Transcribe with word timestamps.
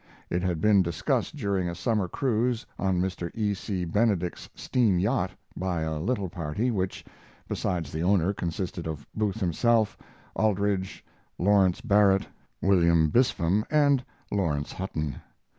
It 0.31 0.41
had 0.41 0.61
been 0.61 0.81
discussed 0.81 1.35
during 1.35 1.69
a 1.69 1.75
summer 1.75 2.07
cruise 2.07 2.65
on 2.79 2.99
Mr. 2.99 3.29
E. 3.35 3.53
C. 3.53 3.85
Benedict's 3.85 4.49
steam 4.55 4.97
yacht 4.97 5.29
by 5.55 5.81
a 5.81 5.99
little 5.99 6.27
party 6.27 6.71
which, 6.71 7.05
besides 7.47 7.91
the 7.91 8.01
owner, 8.01 8.33
consisted 8.33 8.87
of 8.87 9.05
Booth 9.13 9.39
himself, 9.39 9.95
Aldrich, 10.35 11.05
Lawrence 11.37 11.81
Barrett, 11.81 12.25
William 12.63 13.11
Bispham, 13.11 13.63
and 13.69 14.03
Laurence 14.31 14.71
Hutton. 14.71 15.17